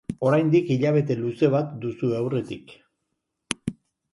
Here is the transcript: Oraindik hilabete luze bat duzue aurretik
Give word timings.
Oraindik 0.27 0.71
hilabete 0.75 1.17
luze 1.23 1.49
bat 1.57 1.75
duzue 1.83 2.17
aurretik 2.21 2.75